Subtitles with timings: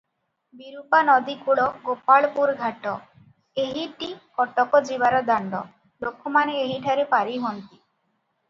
[0.59, 2.93] ବିରୂପା ନଦୀକୂଳ-ଗୋପାଳପୁର ଘାଟ,
[3.65, 4.09] ଏହିଟି
[4.41, 5.63] କଟକ ଯିବାର ଦାଣ୍ତ;
[6.07, 7.73] ଲୋକମାନେ ଏହିଠାରେ ପାରି ହୁଅନ୍ତି।